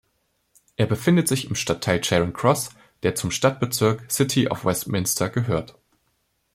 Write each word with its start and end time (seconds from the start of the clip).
Er 0.77 0.87
befindet 0.87 1.27
sich 1.27 1.47
im 1.47 1.53
Stadtteil 1.55 2.03
Charing 2.03 2.33
Cross, 2.33 2.71
der 3.03 3.13
zum 3.13 3.29
Stadtbezirk 3.29 4.03
City 4.11 4.47
of 4.47 4.65
Westminster 4.65 5.29
gehört. 5.29 5.75